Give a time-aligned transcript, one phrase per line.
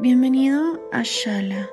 [0.00, 1.70] bienvenido a Shala.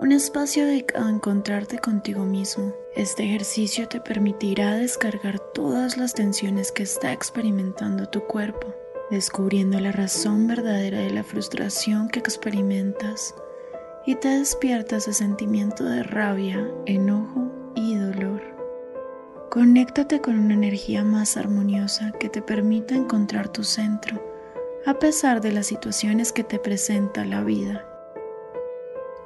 [0.00, 2.74] Un espacio dedicado a encontrarte contigo mismo.
[2.94, 8.74] Este ejercicio te permitirá descargar todas las tensiones que está experimentando tu cuerpo,
[9.10, 13.34] descubriendo la razón verdadera de la frustración que experimentas
[14.06, 18.40] y te despierta ese sentimiento de rabia, enojo y dolor.
[19.50, 24.35] Conéctate con una energía más armoniosa que te permita encontrar tu centro,
[24.86, 27.84] a pesar de las situaciones que te presenta la vida.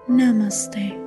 [0.08, 0.98] Namaste.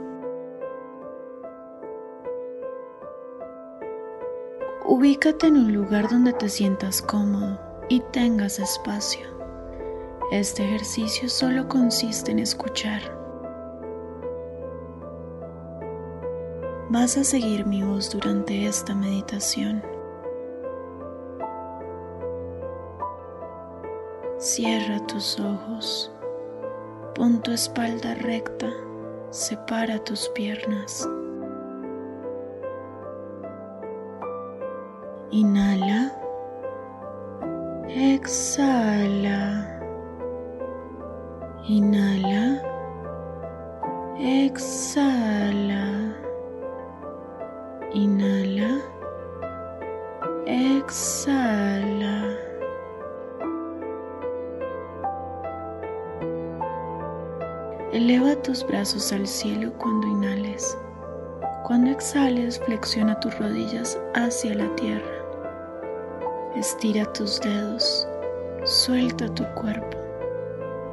[4.86, 9.26] Ubícate en un lugar donde te sientas cómodo y tengas espacio.
[10.32, 13.02] Este ejercicio solo consiste en escuchar.
[16.90, 19.93] Vas a seguir mi voz durante esta meditación.
[24.44, 26.12] Cierra tus ojos.
[27.16, 28.70] Pon tu espalda recta
[29.30, 31.08] separa tus piernas.
[35.32, 36.12] Inhala.
[37.88, 39.66] Exhala.
[41.70, 42.62] Inhala.
[44.20, 46.14] Exhala.
[47.94, 48.82] Inhala.
[50.46, 52.53] Exhala.
[57.94, 60.76] Eleva tus brazos al cielo cuando inhales.
[61.64, 65.14] Cuando exhales, flexiona tus rodillas hacia la tierra.
[66.56, 68.08] Estira tus dedos.
[68.64, 69.96] Suelta tu cuerpo.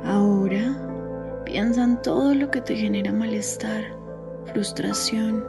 [0.04, 3.82] Ahora, piensa en todo lo que te genera malestar,
[4.52, 5.42] frustración,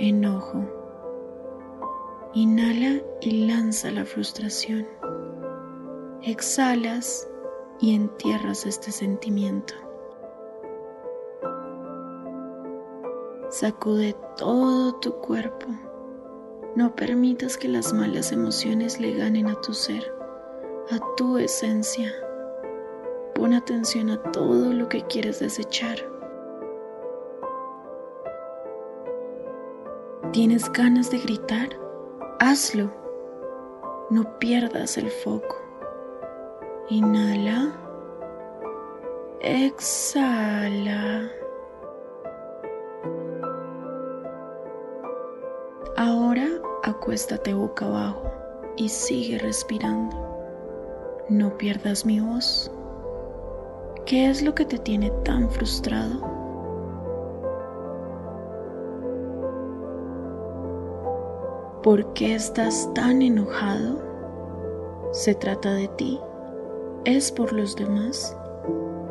[0.00, 0.60] enojo.
[2.32, 4.88] Inhala y lanza la frustración.
[6.22, 7.28] Exhalas
[7.80, 9.83] y entierras este sentimiento.
[13.54, 15.68] Sacude todo tu cuerpo.
[16.74, 20.12] No permitas que las malas emociones le ganen a tu ser,
[20.90, 22.12] a tu esencia.
[23.36, 25.98] Pon atención a todo lo que quieres desechar.
[30.32, 31.68] ¿Tienes ganas de gritar?
[32.40, 32.90] Hazlo.
[34.10, 35.54] No pierdas el foco.
[36.88, 37.72] Inhala.
[39.38, 41.30] Exhala.
[45.96, 46.48] Ahora
[46.82, 48.24] acuéstate boca abajo
[48.76, 50.16] y sigue respirando.
[51.28, 52.68] No pierdas mi voz.
[54.04, 56.20] ¿Qué es lo que te tiene tan frustrado?
[61.84, 64.02] ¿Por qué estás tan enojado?
[65.12, 66.18] ¿Se trata de ti?
[67.04, 68.36] ¿Es por los demás?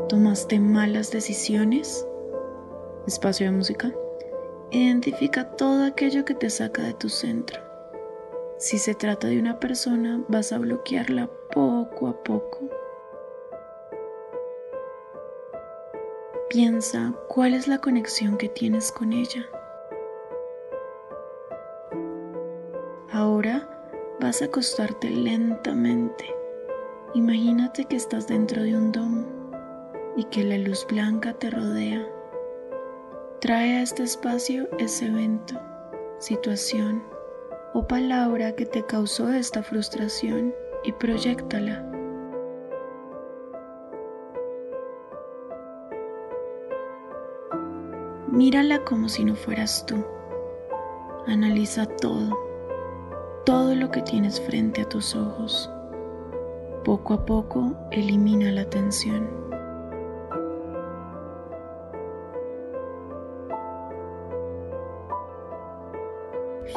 [0.09, 2.05] ¿Tomaste malas decisiones?
[3.07, 3.93] Espacio de música.
[4.73, 7.61] Identifica todo aquello que te saca de tu centro.
[8.57, 12.59] Si se trata de una persona, vas a bloquearla poco a poco.
[16.49, 19.45] Piensa cuál es la conexión que tienes con ella.
[23.11, 23.69] Ahora
[24.19, 26.33] vas a acostarte lentamente.
[27.13, 29.23] Imagínate que estás dentro de un domo
[30.17, 32.12] y que la luz blanca te rodea.
[33.43, 35.59] Trae a este espacio ese evento,
[36.17, 37.03] situación
[37.73, 40.53] o palabra que te causó esta frustración
[40.85, 41.85] y proyectala.
[48.31, 50.05] Mírala como si no fueras tú.
[51.27, 52.39] Analiza todo,
[53.45, 55.69] todo lo que tienes frente a tus ojos.
[56.85, 59.52] Poco a poco elimina la tensión.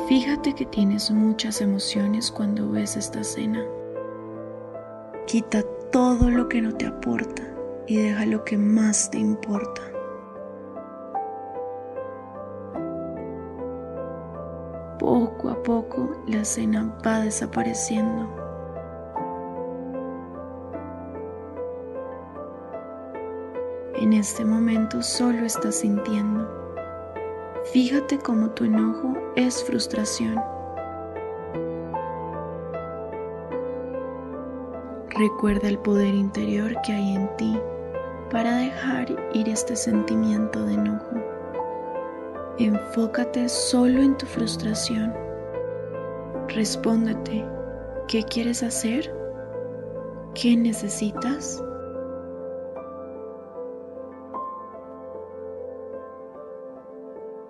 [0.05, 3.65] Fíjate que tienes muchas emociones cuando ves esta escena.
[5.27, 7.43] Quita todo lo que no te aporta
[7.89, 9.81] y deja lo que más te importa.
[15.01, 18.29] Poco a poco la escena va desapareciendo.
[23.97, 26.66] En este momento solo estás sintiendo.
[27.73, 30.41] Fíjate cómo tu enojo es frustración.
[35.11, 37.59] Recuerda el poder interior que hay en ti
[38.31, 41.17] para dejar ir este sentimiento de enojo.
[42.59, 45.13] Enfócate solo en tu frustración.
[46.49, 47.45] Respóndete,
[48.07, 49.13] ¿qué quieres hacer?
[50.35, 51.61] ¿Qué necesitas?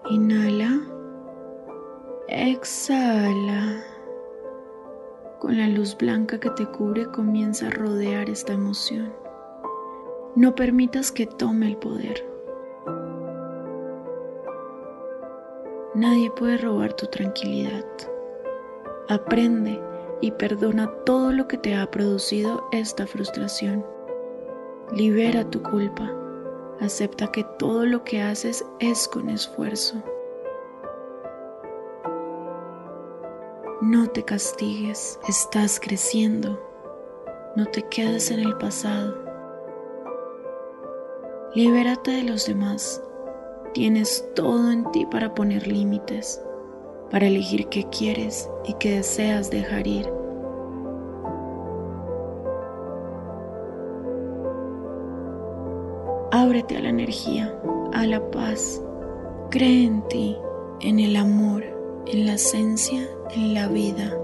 [0.08, 0.82] Inhala.
[2.29, 3.82] Exhala.
[5.41, 9.12] Con la luz blanca que te cubre comienza a rodear esta emoción.
[10.37, 12.25] No permitas que tome el poder.
[15.97, 17.85] Nadie puede robar tu tranquilidad.
[19.08, 19.81] Aprende
[20.20, 23.85] y perdona todo lo que te ha producido esta frustración.
[24.93, 26.25] Libera tu culpa.
[26.81, 30.02] Acepta que todo lo que haces es con esfuerzo.
[33.81, 36.61] No te castigues, estás creciendo.
[37.56, 39.17] No te quedes en el pasado.
[41.55, 43.02] Libérate de los demás.
[43.72, 46.43] Tienes todo en ti para poner límites,
[47.11, 50.16] para elegir qué quieres y qué deseas dejar ir.
[56.38, 57.59] Ábrete a la energía,
[57.94, 58.83] a la paz.
[59.50, 60.37] Cree en ti,
[60.83, 61.65] en el amor,
[62.05, 64.15] en la esencia, en la vida.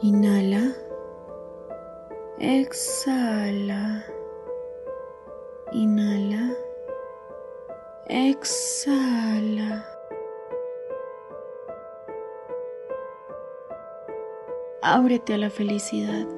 [0.00, 0.72] Inhala.
[2.38, 4.06] Exhala.
[5.72, 6.54] Inhala.
[8.06, 9.97] Exhala.
[14.82, 16.28] Ábrete a la felicidad,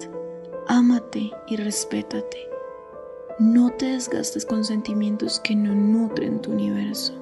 [0.67, 2.49] ámate y respétate.
[3.39, 7.13] No te desgastes con sentimientos que no nutren tu universo.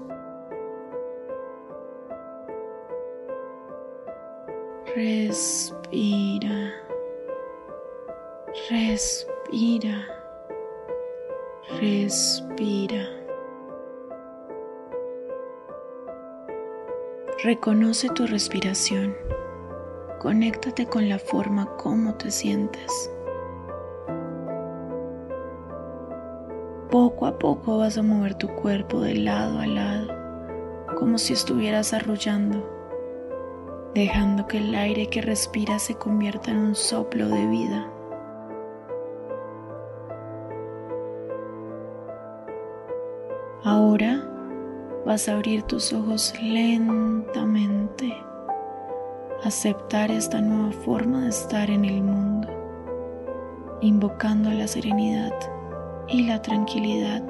[4.95, 6.73] Respira,
[8.71, 10.07] respira,
[11.81, 13.09] respira.
[17.43, 19.17] Reconoce tu respiración.
[20.19, 23.09] Conéctate con la forma como te sientes.
[26.91, 30.09] Poco a poco vas a mover tu cuerpo de lado a lado,
[30.99, 32.69] como si estuvieras arrullando,
[33.95, 37.89] dejando que el aire que respiras se convierta en un soplo de vida.
[43.63, 44.29] Ahora
[45.07, 48.28] vas a abrir tus ojos lentamente
[49.45, 52.49] aceptar esta nueva forma de estar en el mundo,
[53.81, 55.33] invocando la serenidad
[56.09, 57.23] y la tranquilidad.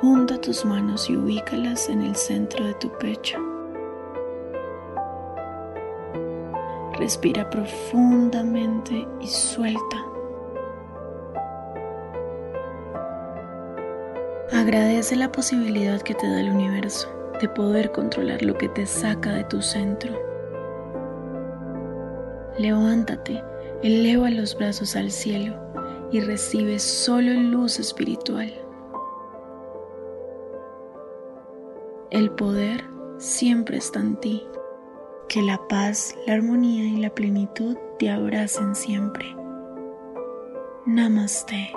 [0.00, 3.38] Junta tus manos y ubícalas en el centro de tu pecho.
[6.98, 10.13] Respira profundamente y suelta.
[14.64, 17.06] Agradece la posibilidad que te da el universo
[17.38, 20.14] de poder controlar lo que te saca de tu centro.
[22.56, 23.44] Levántate,
[23.82, 25.54] eleva los brazos al cielo
[26.10, 28.54] y recibe solo luz espiritual.
[32.10, 32.84] El poder
[33.18, 34.48] siempre está en ti.
[35.28, 39.26] Que la paz, la armonía y la plenitud te abracen siempre.
[40.86, 41.70] Namaste.